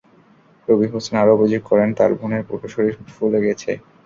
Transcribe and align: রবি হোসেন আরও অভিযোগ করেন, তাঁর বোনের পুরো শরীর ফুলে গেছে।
রবি 0.67 0.87
হোসেন 0.93 1.15
আরও 1.21 1.31
অভিযোগ 1.37 1.61
করেন, 1.69 1.89
তাঁর 1.97 2.11
বোনের 2.19 2.43
পুরো 2.47 2.67
শরীর 2.73 2.93
ফুলে 3.09 3.39
গেছে। 3.45 3.71